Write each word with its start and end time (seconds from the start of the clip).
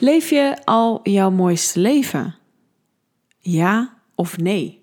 Leef 0.00 0.30
je 0.30 0.56
al 0.64 1.00
jouw 1.02 1.30
mooiste 1.30 1.80
leven? 1.80 2.34
Ja 3.38 3.94
of 4.14 4.38
nee? 4.38 4.82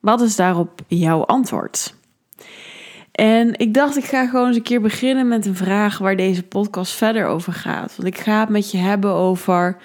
Wat 0.00 0.20
is 0.20 0.36
daarop 0.36 0.80
jouw 0.86 1.24
antwoord? 1.24 1.94
En 3.12 3.58
ik 3.58 3.74
dacht, 3.74 3.96
ik 3.96 4.04
ga 4.04 4.26
gewoon 4.26 4.46
eens 4.46 4.56
een 4.56 4.62
keer 4.62 4.80
beginnen 4.80 5.28
met 5.28 5.46
een 5.46 5.56
vraag 5.56 5.98
waar 5.98 6.16
deze 6.16 6.42
podcast 6.42 6.92
verder 6.92 7.26
over 7.26 7.52
gaat. 7.52 7.96
Want 7.96 8.08
ik 8.08 8.18
ga 8.18 8.40
het 8.40 8.48
met 8.48 8.70
je 8.70 8.78
hebben 8.78 9.12
over 9.12 9.76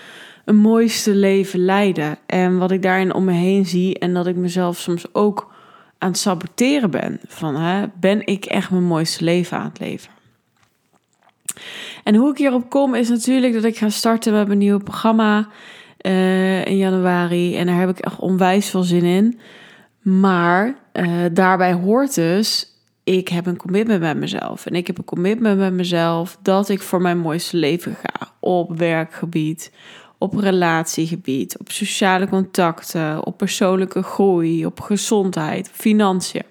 een 0.46 0.58
mooiste 0.58 1.16
leven 1.16 1.60
leiden. 1.60 2.18
En 2.26 2.58
wat 2.58 2.72
ik 2.72 2.82
daarin 2.82 3.14
om 3.14 3.24
me 3.24 3.32
heen 3.32 3.66
zie. 3.66 4.00
En 4.00 4.14
dat 4.14 4.28
ik 4.28 4.36
mezelf 4.36 4.78
soms 4.78 5.14
ook 5.14 5.54
aan 5.98 6.10
het 6.10 6.18
saboteren 6.18 6.92
ben. 6.92 7.20
Van, 7.28 7.56
hè, 7.56 7.86
ben 8.00 8.26
ik 8.26 8.46
echt 8.46 8.72
mijn 8.72 8.84
mooiste 8.84 9.24
leven 9.24 9.58
aan 9.58 9.70
het 9.70 9.80
leven? 9.80 10.12
En 12.12 12.18
hoe 12.18 12.32
ik 12.32 12.38
hierop 12.38 12.70
kom 12.70 12.96
is 12.96 13.10
natuurlijk 13.10 13.54
dat 13.54 13.64
ik 13.64 13.78
ga 13.78 13.90
starten 13.90 14.34
met 14.34 14.48
mijn 14.48 14.60
nieuwe 14.60 14.84
programma 14.84 15.48
uh, 16.02 16.66
in 16.66 16.78
januari. 16.78 17.58
En 17.58 17.66
daar 17.66 17.80
heb 17.80 17.90
ik 17.90 18.00
echt 18.00 18.20
onwijs 18.20 18.70
veel 18.70 18.84
zin 18.84 19.04
in. 19.04 19.40
Maar 20.02 20.76
uh, 20.94 21.10
daarbij 21.32 21.74
hoort 21.74 22.16
dus, 22.16 22.76
ik 23.04 23.28
heb 23.28 23.46
een 23.46 23.58
commitment 23.58 24.00
met 24.00 24.18
mezelf. 24.18 24.66
En 24.66 24.76
ik 24.76 24.88
heb 24.88 24.98
een 24.98 25.04
commitment 25.04 25.58
met 25.58 25.74
mezelf 25.74 26.38
dat 26.42 26.70
ik 26.70 26.82
voor 26.82 27.02
mijn 27.02 27.18
mooiste 27.18 27.58
leven 27.58 27.96
ga. 27.96 28.32
Op 28.40 28.78
werkgebied, 28.78 29.72
op 30.18 30.36
relatiegebied, 30.36 31.58
op 31.60 31.72
sociale 31.72 32.28
contacten, 32.28 33.26
op 33.26 33.38
persoonlijke 33.38 34.04
groei, 34.04 34.66
op 34.66 34.80
gezondheid, 34.80 35.70
financiën. 35.74 36.46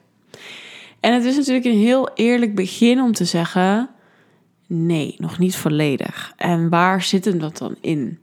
En 1.00 1.14
het 1.14 1.24
is 1.24 1.36
natuurlijk 1.36 1.64
een 1.64 1.78
heel 1.78 2.10
eerlijk 2.14 2.54
begin 2.54 3.00
om 3.00 3.12
te 3.12 3.24
zeggen: 3.24 3.90
nee, 4.70 5.14
nog 5.18 5.38
niet 5.38 5.56
volledig. 5.56 6.32
En 6.36 6.68
waar 6.68 7.02
zit 7.02 7.40
dat 7.40 7.58
dan 7.58 7.76
in? 7.80 8.18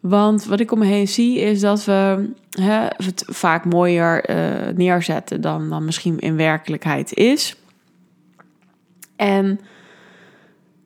Want 0.00 0.44
wat 0.44 0.60
ik 0.60 0.72
om 0.72 0.78
me 0.78 0.86
heen 0.86 1.08
zie 1.08 1.38
is 1.38 1.60
dat 1.60 1.84
we 1.84 2.30
hè, 2.50 2.86
het 2.96 3.24
vaak 3.26 3.64
mooier 3.64 4.30
uh, 4.30 4.76
neerzetten 4.76 5.40
dan, 5.40 5.68
dan 5.68 5.84
misschien 5.84 6.18
in 6.18 6.36
werkelijkheid 6.36 7.14
is. 7.14 7.56
En 9.16 9.60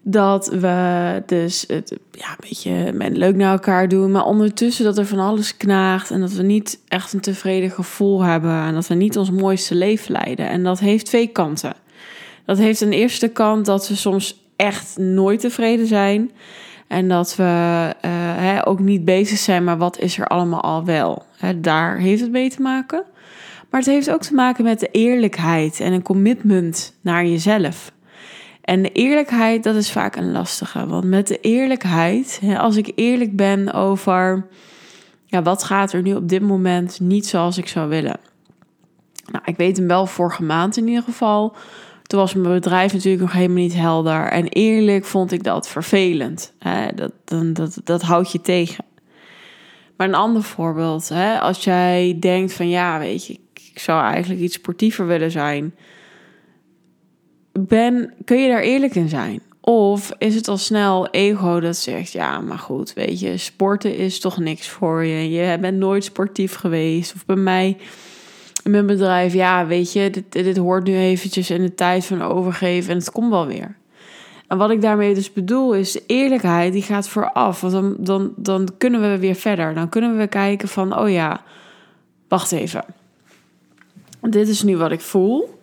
dat 0.03 0.47
we 0.49 1.23
dus 1.27 1.65
het 1.69 1.99
ja, 2.11 2.31
een 2.31 2.37
beetje 2.49 2.93
leuk 3.19 3.37
naar 3.37 3.53
elkaar 3.53 3.89
doen, 3.89 4.11
maar 4.11 4.25
ondertussen 4.25 4.85
dat 4.85 4.99
er 4.99 5.07
van 5.07 5.19
alles 5.19 5.57
knaagt 5.57 6.11
en 6.11 6.21
dat 6.21 6.33
we 6.33 6.43
niet 6.43 6.81
echt 6.89 7.13
een 7.13 7.21
tevreden 7.21 7.71
gevoel 7.71 8.23
hebben 8.23 8.63
en 8.63 8.75
dat 8.75 8.87
we 8.87 8.95
niet 8.95 9.19
ons 9.19 9.31
mooiste 9.31 9.75
leven 9.75 10.13
leiden. 10.13 10.49
En 10.49 10.63
dat 10.63 10.79
heeft 10.79 11.07
twee 11.07 11.27
kanten. 11.27 11.75
Dat 12.45 12.59
heeft 12.59 12.81
een 12.81 12.93
eerste 12.93 13.29
kant 13.29 13.67
dat 13.67 13.89
we 13.89 13.95
soms 13.95 14.42
echt 14.63 14.99
nooit 14.99 15.41
tevreden 15.41 15.87
zijn. 15.87 16.31
En 16.87 17.09
dat 17.09 17.37
we 17.37 17.43
uh, 17.45 18.11
hè, 18.37 18.67
ook 18.67 18.79
niet 18.79 19.05
bezig 19.05 19.39
zijn, 19.39 19.65
maar 19.65 19.79
wat 19.79 19.99
is 19.99 20.19
er 20.19 20.27
allemaal 20.27 20.61
al 20.61 20.85
wel? 20.85 21.25
Hè, 21.37 21.61
daar 21.61 21.99
heeft 21.99 22.21
het 22.21 22.31
mee 22.31 22.51
te 22.51 22.63
maken. 22.63 23.05
Maar 23.71 23.81
het 23.81 23.91
heeft 23.91 24.11
ook 24.11 24.23
te 24.23 24.35
maken 24.35 24.65
met 24.65 24.81
de 24.81 24.89
eerlijkheid 24.91 25.81
en 25.81 25.93
een 25.93 26.03
commitment 26.03 26.95
naar 27.01 27.27
jezelf. 27.27 27.93
En 28.61 28.83
de 28.83 28.93
eerlijkheid, 28.93 29.63
dat 29.63 29.75
is 29.75 29.93
vaak 29.93 30.17
een 30.17 30.33
lastige. 30.33 30.87
Want 30.87 31.05
met 31.05 31.27
de 31.27 31.41
eerlijkheid, 31.41 32.41
als 32.57 32.77
ik 32.77 32.93
eerlijk 32.95 33.37
ben 33.37 33.73
over 33.73 34.47
ja, 35.33 35.43
wat 35.43 35.65
gaat 35.65 35.93
er 35.93 36.03
nu 36.03 36.15
op 36.15 36.29
dit 36.29 36.43
moment 36.43 37.01
niet 37.01 37.27
zoals 37.27 37.59
ik 37.59 37.69
zou 37.69 37.89
willen. 37.89 38.21
Nou, 39.33 39.45
ik 39.45 39.57
weet 39.57 39.77
hem 39.77 39.87
wel 39.87 40.07
vorige 40.07 40.43
maand 40.43 40.77
in 40.77 40.89
ieder 40.89 41.03
geval. 41.03 41.57
Toen 42.13 42.21
was 42.21 42.35
mijn 42.35 42.55
bedrijf 42.55 42.93
natuurlijk 42.93 43.23
nog 43.23 43.33
helemaal 43.33 43.63
niet 43.63 43.75
helder. 43.75 44.29
En 44.29 44.49
eerlijk 44.49 45.05
vond 45.05 45.33
ik 45.33 45.43
dat 45.43 45.69
vervelend. 45.69 46.53
Hè? 46.59 46.95
Dat, 46.95 47.13
dat, 47.25 47.55
dat, 47.55 47.81
dat 47.85 48.03
houdt 48.03 48.33
je 48.33 48.41
tegen. 48.41 48.85
Maar 49.97 50.09
een 50.09 50.15
ander 50.15 50.43
voorbeeld. 50.43 51.09
Hè? 51.09 51.39
Als 51.39 51.65
jij 51.65 52.17
denkt 52.21 52.53
van 52.53 52.69
ja, 52.69 52.99
weet 52.99 53.27
je, 53.27 53.33
ik 53.73 53.79
zou 53.79 54.03
eigenlijk 54.03 54.41
iets 54.41 54.55
sportiever 54.55 55.07
willen 55.07 55.31
zijn 55.31 55.75
ben, 57.53 58.15
kun 58.25 58.43
je 58.43 58.49
daar 58.49 58.63
eerlijk 58.63 58.95
in 58.95 59.09
zijn? 59.09 59.43
Of 59.61 60.13
is 60.19 60.35
het 60.35 60.49
al 60.49 60.59
snel 60.59 61.11
ego 61.11 61.61
dat 61.61 61.77
zegt: 61.77 62.13
ja, 62.13 62.41
maar 62.41 62.59
goed, 62.59 62.93
weet 62.93 63.21
je, 63.21 63.37
sporten 63.37 63.97
is 63.97 64.21
toch 64.21 64.39
niks 64.39 64.69
voor 64.69 65.05
je. 65.05 65.31
Je 65.31 65.59
bent 65.59 65.79
nooit 65.79 66.05
sportief 66.05 66.55
geweest. 66.55 67.15
Of 67.15 67.27
bij 67.27 67.37
mij 67.37 67.77
mijn 68.63 68.87
bedrijf, 68.87 69.33
ja, 69.33 69.67
weet 69.67 69.93
je, 69.93 70.11
dit, 70.11 70.33
dit 70.33 70.57
hoort 70.57 70.85
nu 70.85 70.97
eventjes 70.97 71.51
in 71.51 71.63
de 71.63 71.75
tijd 71.75 72.07
van 72.07 72.23
overgeven 72.23 72.91
en 72.91 72.99
het 72.99 73.11
komt 73.11 73.31
wel 73.31 73.47
weer. 73.47 73.77
En 74.53 74.59
wat 74.59 74.71
ik 74.71 74.83
daarmee 74.83 75.15
dus 75.15 75.33
bedoel 75.33 75.75
is, 75.75 76.01
eerlijkheid 76.07 76.73
die 76.73 76.83
gaat 76.83 77.09
vooraf. 77.09 77.61
Want 77.61 77.73
dan, 77.73 77.97
dan, 77.99 78.33
dan 78.37 78.69
kunnen 78.79 79.01
we 79.01 79.19
weer 79.19 79.35
verder. 79.35 79.75
Dan 79.75 79.89
kunnen 79.89 80.19
we 80.19 80.27
kijken 80.27 80.69
van, 80.69 80.99
oh 80.99 81.11
ja, 81.11 81.43
wacht 82.29 82.53
even. 82.53 82.85
Dit 84.21 84.49
is 84.49 84.63
nu 84.63 84.77
wat 84.77 84.93
ik 84.93 85.01
voel. 85.01 85.61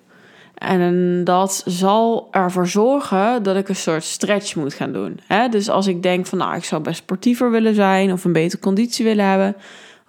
En 0.53 1.23
dat 1.23 1.63
zal 1.65 2.27
ervoor 2.31 2.67
zorgen 2.67 3.43
dat 3.43 3.55
ik 3.55 3.69
een 3.69 3.75
soort 3.75 4.03
stretch 4.03 4.55
moet 4.55 4.73
gaan 4.73 4.93
doen. 4.93 5.19
Dus 5.49 5.69
als 5.69 5.87
ik 5.87 6.03
denk 6.03 6.25
van 6.25 6.37
nou, 6.37 6.55
ik 6.55 6.63
zou 6.63 6.81
best 6.81 6.97
sportiever 6.97 7.51
willen 7.51 7.75
zijn 7.75 8.11
of 8.11 8.23
een 8.23 8.33
betere 8.33 8.61
conditie 8.61 9.05
willen 9.05 9.25
hebben. 9.25 9.55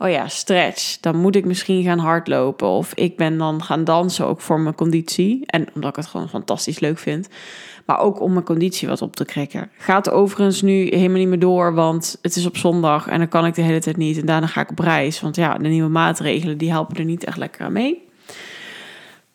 Oh 0.02 0.10
ja, 0.10 0.28
stretch. 0.28 1.00
Dan 1.00 1.16
moet 1.16 1.36
ik 1.36 1.44
misschien 1.44 1.82
gaan 1.82 1.98
hardlopen. 1.98 2.68
Of 2.68 2.94
ik 2.94 3.16
ben 3.16 3.38
dan 3.38 3.62
gaan 3.62 3.84
dansen 3.84 4.26
ook 4.26 4.40
voor 4.40 4.60
mijn 4.60 4.74
conditie. 4.74 5.42
En 5.46 5.66
omdat 5.74 5.90
ik 5.90 5.96
het 5.96 6.06
gewoon 6.06 6.28
fantastisch 6.28 6.80
leuk 6.80 6.98
vind. 6.98 7.28
Maar 7.84 7.98
ook 7.98 8.20
om 8.20 8.32
mijn 8.32 8.44
conditie 8.44 8.88
wat 8.88 9.02
op 9.02 9.16
te 9.16 9.24
krikken. 9.24 9.70
Gaat 9.78 10.10
overigens 10.10 10.62
nu 10.62 10.86
helemaal 10.86 11.18
niet 11.18 11.28
meer 11.28 11.38
door, 11.38 11.74
want 11.74 12.18
het 12.22 12.36
is 12.36 12.46
op 12.46 12.56
zondag 12.56 13.06
en 13.08 13.18
dan 13.18 13.28
kan 13.28 13.46
ik 13.46 13.54
de 13.54 13.62
hele 13.62 13.80
tijd 13.80 13.96
niet. 13.96 14.18
En 14.18 14.26
daarna 14.26 14.46
ga 14.46 14.60
ik 14.60 14.70
op 14.70 14.78
reis. 14.78 15.20
Want 15.20 15.36
ja, 15.36 15.54
de 15.54 15.68
nieuwe 15.68 15.88
maatregelen 15.88 16.58
die 16.58 16.70
helpen 16.70 16.96
er 16.96 17.04
niet 17.04 17.24
echt 17.24 17.36
lekker 17.36 17.64
aan 17.64 17.72
mee. 17.72 18.08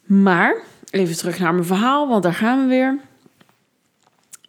Maar 0.05 0.63
Even 0.95 1.17
terug 1.17 1.39
naar 1.39 1.53
mijn 1.53 1.65
verhaal, 1.65 2.07
want 2.07 2.23
daar 2.23 2.33
gaan 2.33 2.61
we 2.61 2.67
weer. 2.67 2.99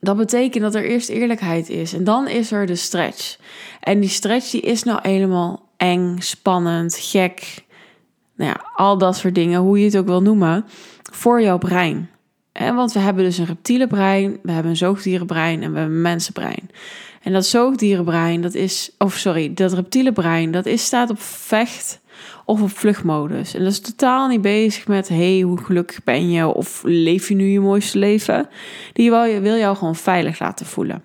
Dat 0.01 0.17
betekent 0.17 0.63
dat 0.63 0.75
er 0.75 0.85
eerst 0.85 1.09
eerlijkheid 1.09 1.69
is 1.69 1.93
en 1.93 2.05
dan 2.05 2.29
is 2.29 2.53
er 2.53 2.67
de 2.67 2.75
stretch. 2.75 3.39
En 3.81 4.01
die 4.01 4.09
stretch 4.09 4.51
die 4.51 4.61
is 4.61 4.83
nou 4.83 4.99
helemaal 5.03 5.66
eng, 5.77 6.19
spannend, 6.19 6.97
gek. 7.01 7.65
Nou 8.37 8.51
ja, 8.51 8.71
al 8.75 8.99
dat 8.99 9.17
soort 9.17 9.35
dingen, 9.35 9.61
hoe 9.61 9.79
je 9.79 9.85
het 9.85 9.97
ook 9.97 10.07
wil 10.07 10.23
noemen, 10.23 10.65
voor 11.13 11.43
jouw 11.43 11.59
brein. 11.59 12.11
Want 12.53 12.93
we 12.93 12.99
hebben 12.99 13.25
dus 13.25 13.39
een 13.39 13.47
reptiele 13.47 13.87
brein, 13.87 14.39
we 14.43 14.53
hebben 14.53 14.71
een 14.71 14.77
zoogdierenbrein 14.77 15.63
en 15.63 15.73
we 15.73 15.79
hebben 15.79 15.97
een 15.97 16.03
mensenbrein. 16.03 16.71
En 17.23 17.33
dat 17.33 17.47
zoogdierenbrein, 17.47 18.41
dat 18.41 18.55
is, 18.55 18.91
of 18.99 19.15
sorry, 19.15 19.55
dat 19.55 19.73
reptiele 19.73 20.13
brein, 20.13 20.51
dat 20.51 20.67
is, 20.67 20.85
staat 20.85 21.11
op 21.11 21.21
vecht 21.21 22.01
of 22.45 22.63
op 22.63 22.71
vluchtmodus. 22.71 23.55
En 23.55 23.63
dat 23.63 23.73
is 23.73 23.81
totaal 23.81 24.29
niet 24.29 24.41
bezig 24.41 24.87
met, 24.87 25.09
hey, 25.09 25.41
hoe 25.41 25.65
gelukkig 25.65 26.05
ben 26.05 26.31
je 26.31 26.47
of 26.47 26.83
leef 26.85 27.29
je 27.29 27.35
nu 27.35 27.45
je 27.45 27.61
mooiste 27.61 27.99
leven. 27.99 28.49
Die 28.93 29.11
wil, 29.11 29.41
wil 29.41 29.57
jou 29.57 29.77
gewoon 29.77 29.97
veilig 29.97 30.39
laten 30.39 30.67
voelen. 30.67 31.03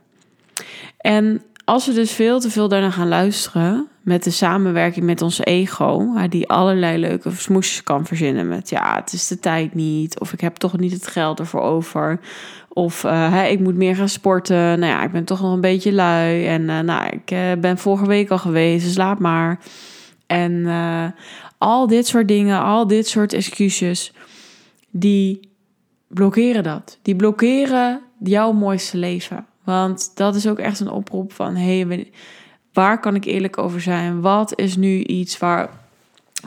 En 0.97 1.41
als 1.65 1.85
we 1.85 1.93
dus 1.93 2.11
veel 2.11 2.39
te 2.39 2.49
veel 2.49 2.67
daarna 2.67 2.91
gaan 2.91 3.07
luisteren 3.07 3.87
met 4.01 4.23
de 4.23 4.29
samenwerking 4.29 5.05
met 5.05 5.21
ons 5.21 5.39
ego, 5.39 6.13
die 6.29 6.49
allerlei 6.49 6.97
leuke 6.97 7.31
smoesjes 7.31 7.83
kan 7.83 8.05
verzinnen 8.05 8.47
met 8.47 8.69
ja, 8.69 8.95
het 8.95 9.13
is 9.13 9.27
de 9.27 9.39
tijd 9.39 9.73
niet, 9.73 10.19
of 10.19 10.33
ik 10.33 10.41
heb 10.41 10.55
toch 10.55 10.77
niet 10.77 10.91
het 10.91 11.07
geld 11.07 11.39
ervoor 11.39 11.61
over, 11.61 12.19
of 12.69 13.03
uh, 13.03 13.51
ik 13.51 13.59
moet 13.59 13.75
meer 13.75 13.95
gaan 13.95 14.09
sporten, 14.09 14.57
nou 14.57 14.85
ja, 14.85 15.03
ik 15.03 15.11
ben 15.11 15.25
toch 15.25 15.41
nog 15.41 15.53
een 15.53 15.61
beetje 15.61 15.93
lui 15.93 16.45
en 16.45 16.61
uh, 16.61 16.79
nou, 16.79 17.09
ik 17.09 17.31
uh, 17.31 17.51
ben 17.59 17.77
vorige 17.77 18.07
week 18.07 18.29
al 18.29 18.37
geweest, 18.37 18.85
dus 18.85 18.97
laat 18.97 19.19
maar. 19.19 19.59
En 20.27 20.65
al 21.57 21.87
dit 21.87 22.07
soort 22.07 22.27
dingen, 22.27 22.61
al 22.61 22.87
dit 22.87 23.07
soort 23.07 23.33
excuses, 23.33 24.13
die 24.89 25.49
blokkeren 26.07 26.63
dat. 26.63 26.99
Die 27.01 27.15
blokkeren 27.15 28.01
jouw 28.19 28.51
mooiste 28.51 28.97
leven. 28.97 29.45
Want 29.63 30.11
dat 30.15 30.35
is 30.35 30.47
ook 30.47 30.59
echt 30.59 30.79
een 30.79 30.89
oproep 30.89 31.33
van: 31.33 31.55
hé, 31.55 31.79
hey, 31.79 32.11
waar 32.73 32.99
kan 32.99 33.15
ik 33.15 33.25
eerlijk 33.25 33.57
over 33.57 33.81
zijn? 33.81 34.21
Wat 34.21 34.59
is 34.59 34.75
nu 34.75 35.03
iets 35.03 35.37
waar, 35.37 35.69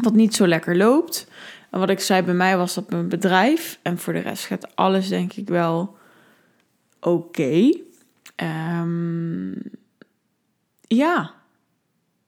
wat 0.00 0.12
niet 0.12 0.34
zo 0.34 0.46
lekker 0.46 0.76
loopt? 0.76 1.28
En 1.70 1.78
wat 1.78 1.90
ik 1.90 2.00
zei 2.00 2.22
bij 2.22 2.34
mij 2.34 2.56
was 2.56 2.74
dat 2.74 2.90
mijn 2.90 3.08
bedrijf. 3.08 3.78
En 3.82 3.98
voor 3.98 4.12
de 4.12 4.18
rest 4.18 4.44
gaat 4.44 4.76
alles 4.76 5.08
denk 5.08 5.32
ik 5.32 5.48
wel 5.48 5.96
oké. 7.00 7.72
Ehm, 8.36 9.52
ja, 10.80 11.34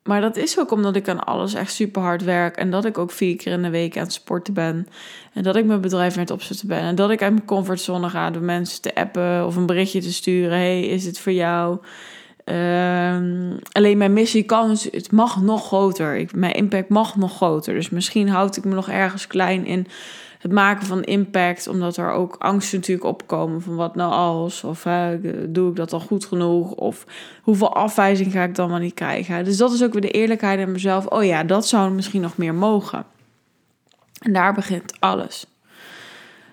maar 0.06 0.20
dat 0.20 0.36
is 0.36 0.58
ook 0.58 0.70
omdat 0.70 0.96
ik 0.96 1.08
aan 1.08 1.24
alles 1.24 1.54
echt 1.54 1.72
super 1.72 2.02
hard 2.02 2.24
werk. 2.24 2.56
En 2.56 2.70
dat 2.70 2.84
ik 2.84 2.98
ook 2.98 3.10
vier 3.10 3.36
keer 3.36 3.52
in 3.52 3.62
de 3.62 3.70
week 3.70 3.96
aan 3.96 4.02
het 4.02 4.12
sporten 4.12 4.54
ben. 4.54 4.88
En 5.32 5.42
dat 5.42 5.56
ik 5.56 5.64
mijn 5.64 5.80
bedrijf 5.80 6.14
aan 6.14 6.20
het 6.20 6.30
opzetten 6.30 6.68
ben. 6.68 6.80
En 6.80 6.94
dat 6.94 7.10
ik 7.10 7.22
uit 7.22 7.32
mijn 7.32 7.44
comfortzone 7.44 8.08
ga 8.08 8.30
door 8.30 8.42
mensen 8.42 8.82
te 8.82 8.94
appen 8.94 9.46
of 9.46 9.56
een 9.56 9.66
berichtje 9.66 10.00
te 10.00 10.12
sturen. 10.12 10.58
Hey, 10.58 10.82
is 10.82 11.04
het 11.04 11.18
voor 11.18 11.32
jou? 11.32 11.78
Ehm, 12.46 13.56
Alleen 13.72 13.98
mijn 13.98 14.12
missie 14.12 14.42
kan, 14.42 14.70
het 14.70 15.12
mag 15.12 15.42
nog 15.42 15.66
groter. 15.66 16.26
Mijn 16.34 16.52
impact 16.52 16.88
mag 16.88 17.16
nog 17.16 17.36
groter. 17.36 17.74
Dus 17.74 17.90
misschien 17.90 18.28
houd 18.28 18.56
ik 18.56 18.64
me 18.64 18.74
nog 18.74 18.88
ergens 18.88 19.26
klein 19.26 19.64
in 19.64 19.86
het 20.38 20.52
maken 20.52 20.86
van 20.86 21.02
impact, 21.02 21.68
omdat 21.68 21.96
er 21.96 22.10
ook 22.10 22.36
angsten 22.38 22.78
natuurlijk 22.78 23.06
opkomen 23.06 23.62
van 23.62 23.74
wat 23.74 23.94
nou 23.94 24.12
als, 24.12 24.64
of 24.64 24.86
doe 25.48 25.70
ik 25.70 25.76
dat 25.76 25.92
al 25.92 26.00
goed 26.00 26.24
genoeg, 26.24 26.72
of 26.72 27.06
hoeveel 27.42 27.74
afwijzing 27.74 28.32
ga 28.32 28.42
ik 28.42 28.54
dan 28.54 28.68
wel 28.68 28.78
niet 28.78 28.94
krijgen. 28.94 29.44
Dus 29.44 29.56
dat 29.56 29.72
is 29.72 29.84
ook 29.84 29.92
weer 29.92 30.02
de 30.02 30.10
eerlijkheid 30.10 30.58
in 30.58 30.72
mezelf. 30.72 31.06
Oh 31.06 31.24
ja, 31.24 31.44
dat 31.44 31.66
zou 31.66 31.90
misschien 31.90 32.20
nog 32.20 32.36
meer 32.36 32.54
mogen. 32.54 33.04
En 34.18 34.32
daar 34.32 34.54
begint 34.54 34.92
alles. 34.98 35.46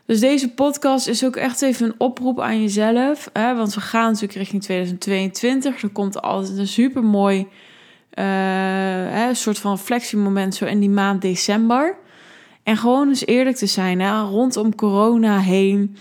Dus 0.05 0.19
deze 0.19 0.53
podcast 0.53 1.07
is 1.07 1.25
ook 1.25 1.35
echt 1.35 1.61
even 1.61 1.85
een 1.85 1.95
oproep 1.97 2.39
aan 2.39 2.61
jezelf. 2.61 3.29
Hè? 3.33 3.55
Want 3.55 3.73
we 3.73 3.81
gaan 3.81 4.05
natuurlijk 4.05 4.33
richting 4.33 4.61
2022. 4.61 5.81
Er 5.81 5.89
komt 5.89 6.21
altijd 6.21 6.57
een 6.57 6.67
super 6.67 7.03
mooi 7.03 7.47
uh, 8.19 9.27
soort 9.31 9.59
van 9.59 9.79
flexiemoment 9.79 10.55
zo 10.55 10.65
in 10.65 10.79
die 10.79 10.89
maand 10.89 11.21
december. 11.21 11.97
En 12.63 12.77
gewoon 12.77 13.07
eens 13.07 13.25
eerlijk 13.25 13.55
te 13.55 13.65
zijn 13.65 13.99
hè? 13.99 14.21
rondom 14.21 14.75
corona 14.75 15.39
heen. 15.39 15.97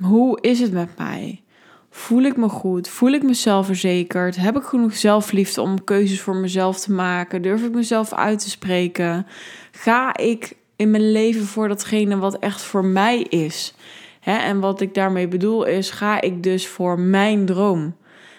Hoe 0.00 0.40
is 0.40 0.60
het 0.60 0.72
met 0.72 0.98
mij? 0.98 1.42
Voel 1.90 2.22
ik 2.22 2.36
me 2.36 2.48
goed? 2.48 2.88
Voel 2.88 3.10
ik 3.10 3.22
me 3.22 3.34
zelfverzekerd? 3.34 4.36
Heb 4.36 4.56
ik 4.56 4.62
genoeg 4.62 4.96
zelfliefde 4.96 5.60
om 5.60 5.84
keuzes 5.84 6.20
voor 6.20 6.36
mezelf 6.36 6.80
te 6.80 6.92
maken? 6.92 7.42
Durf 7.42 7.62
ik 7.62 7.72
mezelf 7.72 8.12
uit 8.12 8.38
te 8.38 8.50
spreken? 8.50 9.26
Ga 9.70 10.16
ik 10.16 10.56
in 10.80 10.90
mijn 10.90 11.12
leven 11.12 11.46
voor 11.46 11.68
datgene 11.68 12.18
wat 12.18 12.38
echt 12.38 12.62
voor 12.62 12.84
mij 12.84 13.20
is. 13.22 13.74
Hè? 14.20 14.36
En 14.36 14.60
wat 14.60 14.80
ik 14.80 14.94
daarmee 14.94 15.28
bedoel 15.28 15.64
is, 15.64 15.90
ga 15.90 16.20
ik 16.20 16.42
dus 16.42 16.68
voor 16.68 17.00
mijn 17.00 17.46
droom? 17.46 17.96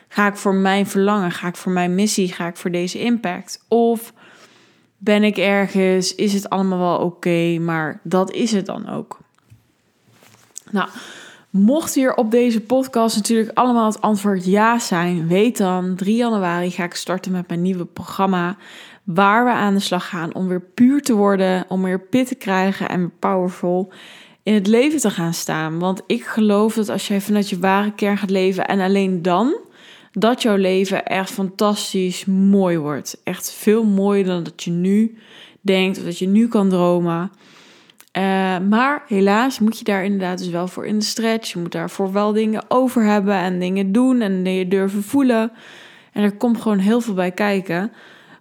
Ga 0.07 0.27
ik 0.27 0.35
voor 0.35 0.55
mijn 0.55 0.87
verlangen? 0.87 1.31
Ga 1.31 1.47
ik 1.47 1.55
voor 1.55 1.71
mijn 1.71 1.95
missie? 1.95 2.33
Ga 2.33 2.47
ik 2.47 2.57
voor 2.57 2.71
deze 2.71 2.99
impact? 2.99 3.65
Of 3.67 4.13
ben 4.97 5.23
ik 5.23 5.37
ergens? 5.37 6.15
Is 6.15 6.33
het 6.33 6.49
allemaal 6.49 6.79
wel 6.79 6.97
oké? 6.97 7.57
maar 7.59 7.99
dat 8.03 8.31
is 8.31 8.51
het 8.51 8.65
dan 8.65 8.89
ook. 8.89 9.19
Nou, 10.71 10.89
mocht 11.51 11.93
hier 11.93 12.15
op 12.15 12.31
deze 12.31 12.61
podcast 12.61 13.15
natuurlijk 13.15 13.57
allemaal 13.57 13.85
het 13.85 14.01
antwoord 14.01 14.45
ja 14.45 14.79
zijn, 14.79 15.27
weet 15.27 15.57
dan 15.57 15.95
3 15.95 16.15
januari 16.15 16.71
ga 16.71 16.83
ik 16.83 16.93
starten 16.93 17.31
met 17.31 17.47
mijn 17.47 17.61
nieuwe 17.61 17.85
programma 17.85 18.57
waar 19.03 19.45
we 19.45 19.51
aan 19.51 19.73
de 19.73 19.79
slag 19.79 20.09
gaan 20.09 20.35
om 20.35 20.47
weer 20.47 20.61
puur 20.61 21.01
te 21.01 21.13
worden, 21.13 21.65
om 21.67 21.83
weer 21.83 21.99
pit 21.99 22.27
te 22.27 22.35
krijgen 22.35 22.89
en 22.89 23.11
powerful 23.19 23.93
in 24.43 24.53
het 24.53 24.67
leven 24.67 24.99
te 24.99 25.09
gaan 25.09 25.33
staan. 25.33 25.79
Want 25.79 26.01
ik 26.07 26.23
geloof 26.23 26.73
dat 26.73 26.89
als 26.89 27.07
jij 27.07 27.21
vanuit 27.21 27.49
je 27.49 27.59
ware 27.59 27.93
kern 27.93 28.17
gaat 28.17 28.29
leven 28.29 28.67
en 28.67 28.79
alleen 28.79 29.21
dan, 29.21 29.55
dat 30.11 30.41
jouw 30.41 30.55
leven 30.55 31.05
echt 31.05 31.31
fantastisch 31.31 32.25
mooi 32.25 32.77
wordt. 32.77 33.21
Echt 33.23 33.51
veel 33.51 33.83
mooier 33.83 34.25
dan 34.25 34.43
dat 34.43 34.63
je 34.63 34.71
nu 34.71 35.17
denkt 35.61 35.97
of 35.97 36.03
dat 36.03 36.19
je 36.19 36.27
nu 36.27 36.47
kan 36.47 36.69
dromen. 36.69 37.31
Uh, 38.17 38.23
maar 38.69 39.03
helaas 39.07 39.59
moet 39.59 39.77
je 39.77 39.83
daar 39.83 40.03
inderdaad 40.03 40.37
dus 40.37 40.49
wel 40.49 40.67
voor 40.67 40.85
in 40.85 40.99
de 40.99 41.05
stretch. 41.05 41.53
Je 41.53 41.59
moet 41.59 41.71
daarvoor 41.71 42.11
wel 42.11 42.33
dingen 42.33 42.63
over 42.67 43.03
hebben 43.03 43.35
en 43.35 43.59
dingen 43.59 43.91
doen 43.91 44.21
en 44.21 44.43
dingen 44.43 44.69
durven 44.69 45.03
voelen. 45.03 45.51
En 46.13 46.23
er 46.23 46.35
komt 46.35 46.61
gewoon 46.61 46.79
heel 46.79 47.01
veel 47.01 47.13
bij 47.13 47.31
kijken. 47.31 47.91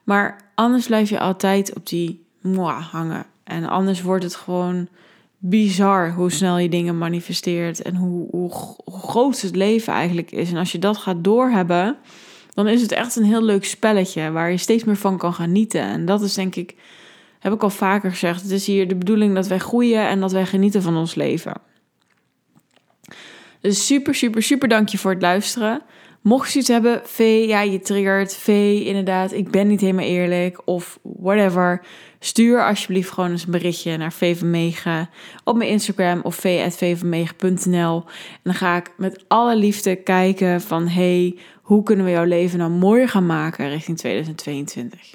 Maar 0.05 0.51
Anders 0.61 0.87
blijf 0.87 1.09
je 1.09 1.19
altijd 1.19 1.75
op 1.75 1.87
die 1.87 2.25
moi 2.41 2.81
hangen. 2.81 3.27
En 3.45 3.69
anders 3.69 4.03
wordt 4.03 4.25
het 4.25 4.35
gewoon 4.35 4.89
bizar 5.39 6.13
hoe 6.13 6.31
snel 6.31 6.59
je 6.59 6.69
dingen 6.69 6.99
manifesteert 6.99 7.83
en 7.83 7.95
hoe, 7.95 8.29
hoe, 8.31 8.51
groot 8.85 9.41
het 9.41 9.57
leven 9.57 9.93
eigenlijk 9.93 10.31
is. 10.31 10.51
En 10.51 10.57
als 10.57 10.73
je 10.73 10.79
dat 10.79 10.97
gaat 10.97 11.25
doorhebben, 11.25 11.97
dan 12.55 12.69
is 12.69 12.83
het 12.83 12.93
echt 12.93 13.17
een 13.17 13.25
heel 13.25 13.43
leuk 13.43 13.65
spelletje 13.65 14.31
waar 14.31 14.51
je 14.51 14.57
steeds 14.57 14.85
meer 14.85 14.97
van 14.97 15.19
kan 15.19 15.35
genieten. 15.35 15.81
En 15.81 16.05
dat 16.05 16.23
is 16.23 16.35
denk 16.35 16.55
ik, 16.57 16.75
heb 17.41 17.53
ik 17.53 17.63
al 17.63 17.71
vaker 17.71 18.11
gezegd, 18.11 18.43
het 18.43 18.51
is 18.51 18.67
hier 18.67 18.89
de 18.89 18.97
bedoeling 18.97 19.35
dat 19.35 19.47
wij 19.47 19.59
groeien 19.59 20.09
en 20.09 20.21
dat 20.21 20.33
wij 20.33 20.47
genieten 20.47 20.83
van 20.83 20.97
ons 20.97 21.15
leven. 21.15 21.53
Dus 23.61 23.87
super, 23.87 24.15
super, 24.15 24.43
super 24.43 24.69
dank 24.69 24.89
je 24.89 24.99
voor 24.99 25.11
het 25.11 25.23
luisteren. 25.23 25.83
Mocht 26.21 26.53
je 26.53 26.59
iets 26.59 26.69
hebben, 26.69 27.01
V, 27.05 27.45
ja, 27.47 27.61
je 27.61 27.81
triggert, 27.81 28.37
V, 28.37 28.49
inderdaad, 28.85 29.33
ik 29.33 29.51
ben 29.51 29.67
niet 29.67 29.81
helemaal 29.81 30.05
eerlijk, 30.05 30.63
of 30.65 30.99
whatever, 31.03 31.83
stuur 32.19 32.67
alsjeblieft 32.67 33.11
gewoon 33.11 33.31
eens 33.31 33.45
een 33.45 33.51
berichtje 33.51 33.97
naar 33.97 34.13
V 34.13 34.39
van 34.39 34.51
Mega 34.51 35.09
op 35.45 35.57
mijn 35.57 35.71
Instagram 35.71 36.21
of 36.23 36.35
v.vvanmega.nl. 36.35 38.05
En 38.07 38.41
dan 38.43 38.55
ga 38.55 38.77
ik 38.77 38.93
met 38.97 39.25
alle 39.29 39.57
liefde 39.57 39.97
kijken 39.97 40.61
van, 40.61 40.89
hey, 40.89 41.39
hoe 41.63 41.83
kunnen 41.83 42.05
we 42.05 42.11
jouw 42.11 42.25
leven 42.25 42.59
nou 42.59 42.71
mooier 42.71 43.09
gaan 43.09 43.27
maken 43.27 43.69
richting 43.69 43.99
2022? 43.99 45.15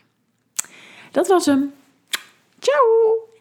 Dat 1.12 1.28
was 1.28 1.46
hem. 1.46 1.74
啾。 2.66 3.35